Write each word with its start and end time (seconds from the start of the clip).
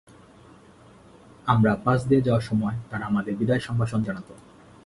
আমরা 1.47 1.71
পাশ 1.85 1.99
দিয়ে 2.09 2.25
যাওয়ার 2.27 2.47
সময় 2.49 2.75
তারা 2.89 3.03
আমাদের 3.05 3.33
বিদায় 3.35 3.59
সম্ভাষণ 3.59 3.99
জানাত। 4.03 4.27